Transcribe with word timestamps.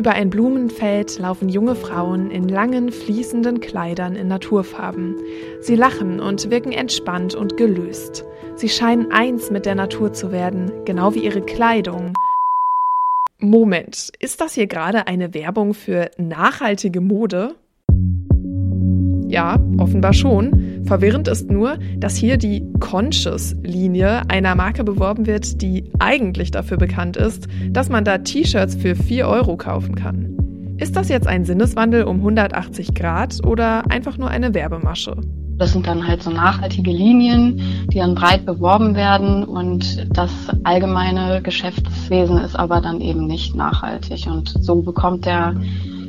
Über 0.00 0.12
ein 0.12 0.30
Blumenfeld 0.30 1.18
laufen 1.18 1.50
junge 1.50 1.74
Frauen 1.74 2.30
in 2.30 2.48
langen, 2.48 2.90
fließenden 2.90 3.60
Kleidern 3.60 4.16
in 4.16 4.28
Naturfarben. 4.28 5.16
Sie 5.60 5.74
lachen 5.76 6.20
und 6.20 6.50
wirken 6.50 6.72
entspannt 6.72 7.34
und 7.34 7.58
gelöst. 7.58 8.24
Sie 8.56 8.70
scheinen 8.70 9.12
eins 9.12 9.50
mit 9.50 9.66
der 9.66 9.74
Natur 9.74 10.14
zu 10.14 10.32
werden, 10.32 10.72
genau 10.86 11.14
wie 11.14 11.22
ihre 11.22 11.42
Kleidung. 11.42 12.14
Moment, 13.40 14.10
ist 14.20 14.40
das 14.40 14.54
hier 14.54 14.68
gerade 14.68 15.06
eine 15.06 15.34
Werbung 15.34 15.74
für 15.74 16.10
nachhaltige 16.16 17.02
Mode? 17.02 17.56
Ja, 19.28 19.62
offenbar 19.76 20.14
schon. 20.14 20.69
Verwirrend 20.84 21.28
ist 21.28 21.50
nur, 21.50 21.78
dass 21.98 22.16
hier 22.16 22.36
die 22.36 22.64
Conscious-Linie 22.80 24.22
einer 24.28 24.54
Marke 24.54 24.84
beworben 24.84 25.26
wird, 25.26 25.62
die 25.62 25.84
eigentlich 25.98 26.50
dafür 26.50 26.76
bekannt 26.76 27.16
ist, 27.16 27.46
dass 27.70 27.88
man 27.88 28.04
da 28.04 28.18
T-Shirts 28.18 28.74
für 28.74 28.96
4 28.96 29.28
Euro 29.28 29.56
kaufen 29.56 29.94
kann. 29.94 30.36
Ist 30.78 30.96
das 30.96 31.10
jetzt 31.10 31.26
ein 31.26 31.44
Sinneswandel 31.44 32.04
um 32.04 32.16
180 32.16 32.94
Grad 32.94 33.46
oder 33.46 33.90
einfach 33.90 34.16
nur 34.16 34.28
eine 34.28 34.54
Werbemasche? 34.54 35.14
Das 35.58 35.72
sind 35.74 35.86
dann 35.86 36.08
halt 36.08 36.22
so 36.22 36.30
nachhaltige 36.30 36.90
Linien, 36.90 37.60
die 37.92 37.98
dann 37.98 38.14
breit 38.14 38.46
beworben 38.46 38.94
werden 38.94 39.44
und 39.44 40.08
das 40.16 40.30
allgemeine 40.64 41.42
Geschäftswesen 41.42 42.38
ist 42.38 42.56
aber 42.56 42.80
dann 42.80 43.02
eben 43.02 43.26
nicht 43.26 43.54
nachhaltig. 43.54 44.26
Und 44.26 44.48
so 44.48 44.80
bekommt 44.80 45.26
der 45.26 45.54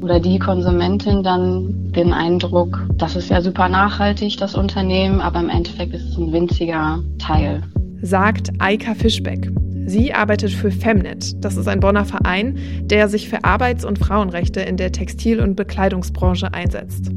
oder 0.00 0.20
die 0.20 0.38
Konsumentin 0.38 1.22
dann 1.22 1.92
den 1.92 2.12
Eindruck, 2.12 2.86
das 2.96 3.16
ist 3.16 3.30
ja 3.30 3.40
super 3.40 3.68
nachhaltig, 3.68 4.36
das 4.38 4.54
Unternehmen, 4.54 5.20
aber 5.20 5.40
im 5.40 5.48
Endeffekt 5.48 5.94
ist 5.94 6.08
es 6.08 6.16
ein 6.16 6.32
winziger 6.32 7.00
Teil. 7.18 7.62
Sagt 8.02 8.50
Eika 8.58 8.94
Fischbeck. 8.94 9.50
Sie 9.86 10.14
arbeitet 10.14 10.52
für 10.52 10.70
Femnet. 10.70 11.44
Das 11.44 11.56
ist 11.56 11.66
ein 11.66 11.80
Bonner 11.80 12.04
Verein, 12.04 12.58
der 12.84 13.08
sich 13.08 13.28
für 13.28 13.44
Arbeits- 13.44 13.84
und 13.84 13.98
Frauenrechte 13.98 14.60
in 14.60 14.76
der 14.76 14.92
Textil- 14.92 15.40
und 15.40 15.56
Bekleidungsbranche 15.56 16.54
einsetzt. 16.54 17.10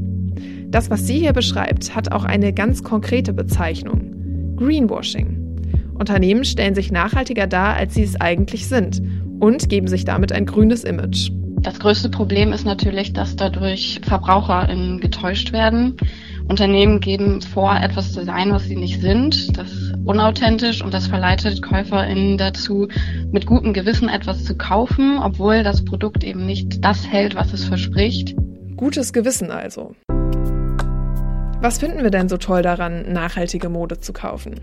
Das, 0.68 0.90
was 0.90 1.06
sie 1.06 1.20
hier 1.20 1.32
beschreibt, 1.32 1.94
hat 1.94 2.10
auch 2.10 2.24
eine 2.24 2.52
ganz 2.52 2.82
konkrete 2.82 3.32
Bezeichnung. 3.32 4.56
Greenwashing. 4.56 5.40
Unternehmen 5.96 6.44
stellen 6.44 6.74
sich 6.74 6.90
nachhaltiger 6.90 7.46
dar, 7.46 7.74
als 7.76 7.94
sie 7.94 8.02
es 8.02 8.20
eigentlich 8.20 8.66
sind 8.66 9.00
und 9.38 9.68
geben 9.68 9.86
sich 9.86 10.04
damit 10.04 10.32
ein 10.32 10.46
grünes 10.46 10.82
Image. 10.82 11.30
Das 11.64 11.78
größte 11.80 12.10
Problem 12.10 12.52
ist 12.52 12.66
natürlich, 12.66 13.14
dass 13.14 13.36
dadurch 13.36 13.98
VerbraucherInnen 14.06 15.00
getäuscht 15.00 15.50
werden. 15.52 15.96
Unternehmen 16.46 17.00
geben 17.00 17.40
vor, 17.40 17.74
etwas 17.74 18.12
zu 18.12 18.22
sein, 18.22 18.52
was 18.52 18.64
sie 18.64 18.76
nicht 18.76 19.00
sind. 19.00 19.56
Das 19.56 19.72
ist 19.72 19.94
unauthentisch 20.04 20.84
und 20.84 20.92
das 20.92 21.06
verleitet 21.06 21.62
KäuferInnen 21.62 22.36
dazu, 22.36 22.88
mit 23.32 23.46
gutem 23.46 23.72
Gewissen 23.72 24.10
etwas 24.10 24.44
zu 24.44 24.58
kaufen, 24.58 25.18
obwohl 25.18 25.62
das 25.62 25.86
Produkt 25.86 26.22
eben 26.22 26.44
nicht 26.44 26.84
das 26.84 27.06
hält, 27.06 27.34
was 27.34 27.54
es 27.54 27.64
verspricht. 27.64 28.36
Gutes 28.76 29.14
Gewissen 29.14 29.50
also. 29.50 29.94
Was 31.62 31.78
finden 31.78 32.02
wir 32.02 32.10
denn 32.10 32.28
so 32.28 32.36
toll 32.36 32.60
daran, 32.60 33.10
nachhaltige 33.10 33.70
Mode 33.70 33.98
zu 34.00 34.12
kaufen? 34.12 34.60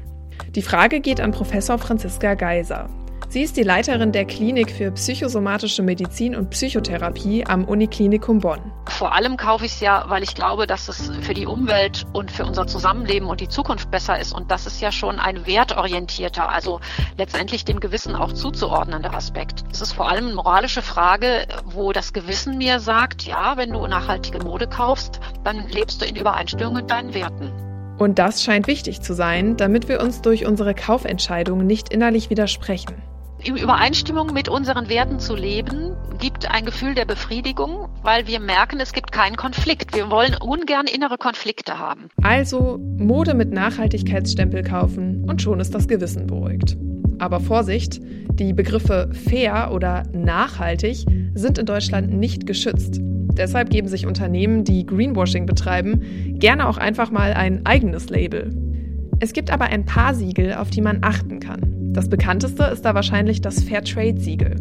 Die 0.54 0.62
Frage 0.62 1.00
geht 1.00 1.20
an 1.20 1.32
Professor 1.32 1.80
Franziska 1.80 2.36
Geiser. 2.36 2.90
Sie 3.30 3.44
ist 3.44 3.56
die 3.56 3.64
Leiterin 3.64 4.12
der 4.12 4.26
Klinik 4.26 4.72
für 4.72 4.92
psychosomatische 4.92 5.82
Medizin 5.84 6.36
und 6.36 6.50
Psychotherapie 6.50 7.46
am 7.46 7.64
Uniklinikum 7.64 8.40
Bonn. 8.40 8.74
Vor 8.90 9.14
allem 9.14 9.38
kaufe 9.38 9.66
ich 9.66 9.72
es 9.72 9.80
ja, 9.80 10.04
weil 10.10 10.22
ich 10.22 10.36
glaube, 10.36 10.68
dass 10.68 10.90
es 10.90 11.10
für 11.22 11.34
die 11.34 11.46
Umwelt 11.46 12.06
und 12.12 12.30
für 12.30 12.46
unser 12.46 12.68
Zusammenleben 12.68 13.30
und 13.30 13.40
die 13.40 13.48
Zukunft 13.48 13.90
besser 13.90 14.20
ist. 14.20 14.34
Und 14.34 14.52
das 14.52 14.66
ist 14.66 14.82
ja 14.82 14.92
schon 14.92 15.18
ein 15.20 15.48
wertorientierter, 15.48 16.50
also 16.50 16.82
letztendlich 17.18 17.64
dem 17.64 17.80
Gewissen 17.80 18.16
auch 18.16 18.34
zuzuordnender 18.34 19.14
Aspekt. 19.14 19.64
Es 19.72 19.82
ist 19.82 19.94
vor 19.94 20.10
allem 20.10 20.26
eine 20.26 20.36
moralische 20.36 20.82
Frage, 20.82 21.48
wo 21.66 21.94
das 21.94 22.12
Gewissen 22.12 22.58
mir 22.58 22.82
sagt, 22.82 23.24
ja, 23.24 23.56
wenn 23.56 23.72
du 23.72 23.88
nachhaltige 23.88 24.40
Mode 24.40 24.68
kaufst, 24.68 25.22
dann 25.44 25.70
lebst 25.70 26.02
du 26.02 26.06
in 26.06 26.18
Übereinstimmung 26.18 26.74
mit 26.74 26.92
deinen 26.92 27.14
Werten. 27.14 27.52
Und 27.98 28.20
das 28.20 28.44
scheint 28.44 28.68
wichtig 28.68 29.02
zu 29.02 29.14
sein, 29.14 29.58
damit 29.58 29.88
wir 29.88 30.02
uns 30.02 30.22
durch 30.22 30.46
unsere 30.46 30.74
Kaufentscheidungen 30.74 31.68
nicht 31.68 31.94
innerlich 31.94 32.30
widersprechen 32.30 32.96
in 33.44 33.58
Übereinstimmung 33.58 34.34
mit 34.34 34.50
unseren 34.50 34.90
Werten 34.90 35.20
zu 35.20 35.36
leben, 35.36 35.96
gibt 36.20 36.50
ein 36.50 36.66
Gefühl 36.66 36.94
der 36.94 37.06
Befriedigung, 37.06 37.90
weil 38.04 38.28
wir 38.28 38.40
merken, 38.40 38.80
es 38.80 38.94
gibt 38.94 39.12
keinen 39.12 39.36
Konflikt. 39.36 39.96
Wir 39.96 40.10
wollen 40.12 40.36
ungern 40.40 40.86
innere 40.86 41.18
Konflikte 41.18 41.80
haben. 41.80 42.10
Also 42.22 42.80
Mode 42.98 43.34
mit 43.34 43.52
Nachhaltigkeitsstempel 43.52 44.64
kaufen 44.64 45.26
und 45.28 45.42
schon 45.42 45.60
ist 45.60 45.74
das 45.74 45.88
Gewissen 45.88 46.28
beruhigt. 46.28 46.78
Aber 47.20 47.40
Vorsicht, 47.40 48.00
die 48.34 48.54
Begriffe 48.54 49.10
fair 49.14 49.72
oder 49.74 50.04
nachhaltig 50.14 51.06
sind 51.34 51.58
in 51.58 51.66
Deutschland 51.66 52.12
nicht 52.14 52.46
geschützt. 52.46 53.00
Deshalb 53.02 53.70
geben 53.70 53.88
sich 53.88 54.06
Unternehmen, 54.06 54.64
die 54.64 54.86
Greenwashing 54.86 55.46
betreiben, 55.46 56.02
gerne 56.40 56.68
auch 56.68 56.78
einfach 56.78 57.12
mal 57.12 57.34
ein 57.34 57.66
eigenes 57.66 58.10
Label. 58.10 58.50
Es 59.20 59.34
gibt 59.34 59.52
aber 59.52 59.66
ein 59.66 59.86
paar 59.86 60.14
Siegel, 60.14 60.56
auf 60.56 60.70
die 60.70 60.82
man 60.82 61.00
achten 61.02 61.40
kann. 61.40 61.71
Das 61.94 62.08
bekannteste 62.08 62.64
ist 62.64 62.86
da 62.86 62.96
wahrscheinlich 62.96 63.42
das 63.42 63.64
Fairtrade-Siegel. 63.64 64.56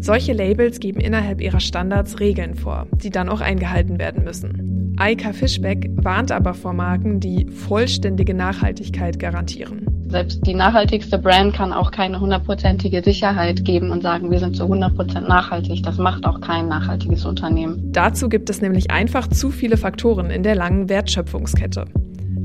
Solche 0.00 0.32
Labels 0.32 0.80
geben 0.80 0.98
innerhalb 0.98 1.40
ihrer 1.40 1.60
Standards 1.60 2.18
Regeln 2.18 2.56
vor, 2.56 2.88
die 2.92 3.10
dann 3.10 3.28
auch 3.28 3.40
eingehalten 3.40 4.00
werden 4.00 4.24
müssen. 4.24 4.94
Eika 4.98 5.32
Fischbeck 5.32 5.88
warnt 5.94 6.32
aber 6.32 6.54
vor 6.54 6.72
Marken, 6.72 7.20
die 7.20 7.46
vollständige 7.46 8.34
Nachhaltigkeit 8.34 9.20
garantieren. 9.20 9.86
Selbst 10.08 10.44
die 10.44 10.54
nachhaltigste 10.54 11.18
Brand 11.18 11.54
kann 11.54 11.72
auch 11.72 11.92
keine 11.92 12.18
hundertprozentige 12.18 13.00
Sicherheit 13.00 13.64
geben 13.64 13.92
und 13.92 14.02
sagen, 14.02 14.32
wir 14.32 14.40
sind 14.40 14.56
zu 14.56 14.64
100% 14.64 15.20
nachhaltig. 15.20 15.84
Das 15.84 15.98
macht 15.98 16.26
auch 16.26 16.40
kein 16.40 16.66
nachhaltiges 16.66 17.24
Unternehmen. 17.24 17.92
Dazu 17.92 18.28
gibt 18.28 18.50
es 18.50 18.60
nämlich 18.60 18.90
einfach 18.90 19.28
zu 19.28 19.50
viele 19.50 19.76
Faktoren 19.76 20.30
in 20.30 20.42
der 20.42 20.56
langen 20.56 20.88
Wertschöpfungskette. 20.88 21.84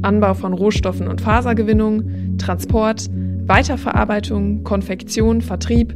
Anbau 0.03 0.35
von 0.35 0.53
Rohstoffen 0.53 1.07
und 1.07 1.21
Fasergewinnung, 1.21 2.37
Transport, 2.37 3.09
Weiterverarbeitung, 3.47 4.63
Konfektion, 4.63 5.41
Vertrieb, 5.41 5.95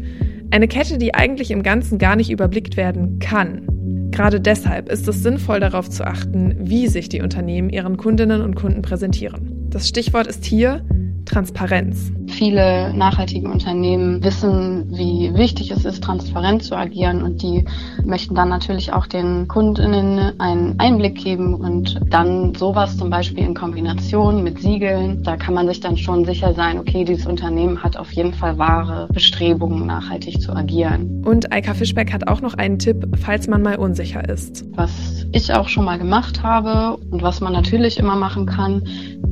eine 0.52 0.68
Kette, 0.68 0.98
die 0.98 1.14
eigentlich 1.14 1.52
im 1.52 1.64
Ganzen 1.64 1.98
gar 1.98 2.16
nicht 2.16 2.30
überblickt 2.30 2.78
werden 2.78 3.20
kann. 3.20 3.68
Gerade 4.12 4.42
deshalb 4.42 4.90
ist 4.90 5.08
es 5.08 5.24
sinnvoll 5.24 5.60
darauf 5.60 5.90
zu 5.90 6.06
achten, 6.06 6.56
wie 6.60 6.88
sich 6.88 7.08
die 7.10 7.22
Unternehmen 7.22 7.70
ihren 7.70 7.98
Kundinnen 7.98 8.42
und 8.42 8.56
Kunden 8.56 8.82
präsentieren. 8.82 9.68
Das 9.70 9.88
Stichwort 9.88 10.28
ist 10.28 10.44
hier 10.44 10.84
Transparenz. 11.32 12.12
Viele 12.28 12.94
nachhaltige 12.94 13.50
Unternehmen 13.50 14.24
wissen, 14.24 14.86
wie 14.90 15.34
wichtig 15.34 15.72
es 15.72 15.86
ist, 15.86 16.04
transparent 16.04 16.64
zu 16.64 16.76
agieren 16.76 17.24
und 17.24 17.42
die 17.42 17.66
möchten 18.04 18.36
dann 18.36 18.50
natürlich 18.50 18.92
auch 18.92 19.08
den 19.08 19.48
Kundinnen 19.48 20.40
einen 20.40 20.80
Einblick 20.80 21.16
geben 21.16 21.56
und 21.56 22.00
dann 22.10 22.54
sowas 22.56 22.98
zum 22.98 23.10
Beispiel 23.10 23.46
in 23.46 23.54
Kombination 23.54 24.44
mit 24.44 24.60
Siegeln, 24.60 25.24
da 25.24 25.38
kann 25.38 25.54
man 25.54 25.68
sich 25.68 25.80
dann 25.80 25.98
schon 25.98 26.26
sicher 26.26 26.54
sein, 26.54 26.78
okay, 26.78 27.06
dieses 27.06 27.26
Unternehmen 27.26 27.82
hat 27.82 27.96
auf 27.98 28.12
jeden 28.12 28.34
Fall 28.34 28.58
wahre 28.58 29.08
Bestrebungen, 29.14 29.88
nachhaltig 29.88 30.42
zu 30.42 30.54
agieren. 30.54 31.24
Und 31.26 31.54
Eika 31.54 31.74
Fischbeck 31.74 32.12
hat 32.12 32.28
auch 32.28 32.42
noch 32.42 32.56
einen 32.56 32.78
Tipp, 32.78 33.08
falls 33.20 33.48
man 33.48 33.62
mal 33.62 33.78
unsicher 33.78 34.28
ist. 34.28 34.66
Was 34.76 35.21
ich 35.34 35.54
auch 35.54 35.70
schon 35.70 35.86
mal 35.86 35.98
gemacht 35.98 36.44
habe 36.44 36.98
und 37.12 37.22
was 37.22 37.42
man 37.42 37.54
natürlich 37.54 37.98
immer 37.98 38.16
machen 38.16 38.46
kann, 38.46 38.84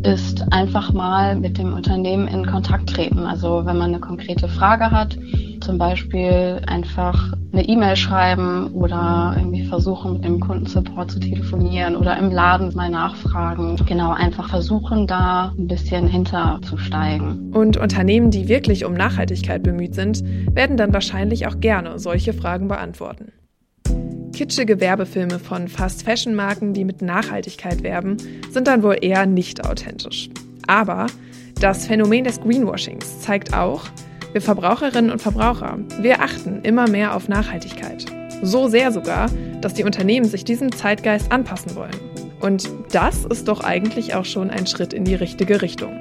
ist 0.04 0.52
einfach 0.52 0.94
mal 0.94 1.36
mit 1.36 1.58
dem 1.58 1.74
Unternehmen 1.74 2.28
in 2.28 2.46
Kontakt 2.46 2.90
treten. 2.90 3.20
Also 3.20 3.66
wenn 3.66 3.78
man 3.78 3.90
eine 3.90 4.00
konkrete 4.00 4.48
Frage 4.48 4.92
hat, 4.92 5.18
zum 5.62 5.78
Beispiel 5.78 6.62
einfach 6.68 7.34
eine 7.52 7.68
E-Mail 7.68 7.96
schreiben 7.96 8.68
oder 8.68 9.36
irgendwie 9.38 9.66
versuchen, 9.66 10.14
mit 10.14 10.24
dem 10.24 10.40
Kundensupport 10.40 11.12
zu 11.12 11.20
telefonieren 11.20 11.96
oder 11.96 12.18
im 12.18 12.32
Laden 12.32 12.74
mal 12.76 12.90
nachfragen. 12.90 13.76
Genau, 13.86 14.14
einfach 14.14 14.50
versuchen, 14.50 15.06
da 15.06 15.54
ein 15.58 15.68
bisschen 15.68 16.08
hinterzusteigen. 16.08 17.52
Und 17.54 17.76
Unternehmen, 17.76 18.32
die 18.32 18.48
wirklich 18.48 18.86
um 18.86 18.94
Nachhaltigkeit 18.94 19.64
bemüht 19.64 19.96
sind, 19.96 20.24
werden 20.56 20.78
dann 20.78 20.94
wahrscheinlich 20.94 21.48
auch 21.48 21.60
gerne 21.60 22.00
solche 22.00 22.34
Fragen 22.34 22.68
beantworten. 22.68 23.34
Kitschige 24.40 24.80
Werbefilme 24.80 25.38
von 25.38 25.68
Fast-Fashion-Marken, 25.68 26.72
die 26.74 26.86
mit 26.86 27.02
Nachhaltigkeit 27.02 27.84
werben, 27.84 28.16
sind 28.50 28.68
dann 28.68 28.84
wohl 28.84 28.96
eher 29.02 29.26
nicht 29.26 29.66
authentisch. 29.66 30.30
Aber 30.66 31.08
das 31.60 31.88
Phänomen 31.88 32.24
des 32.24 32.40
Greenwashings 32.40 33.20
zeigt 33.20 33.54
auch, 33.54 33.84
wir 34.32 34.42
Verbraucherinnen 34.42 35.12
und 35.12 35.22
Verbraucher, 35.22 35.78
wir 36.00 36.22
achten 36.22 36.62
immer 36.62 36.88
mehr 36.88 37.18
auf 37.18 37.28
Nachhaltigkeit. 37.28 38.06
So 38.42 38.70
sehr 38.70 38.94
sogar, 38.94 39.30
dass 39.60 39.74
die 39.74 39.84
Unternehmen 39.84 40.26
sich 40.26 40.46
diesem 40.46 40.72
Zeitgeist 40.72 41.34
anpassen 41.34 41.76
wollen. 41.76 42.00
Und 42.40 42.70
das 42.94 43.26
ist 43.26 43.50
doch 43.50 43.60
eigentlich 43.60 44.16
auch 44.16 44.24
schon 44.24 44.50
ein 44.50 44.68
Schritt 44.68 44.94
in 44.94 45.04
die 45.04 45.16
richtige 45.16 45.62
Richtung. 45.62 46.00